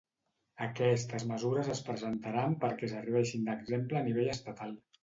[0.67, 4.79] Aquestes mesures es presentaran perquè serveixin d‟exemple a nivell estatal.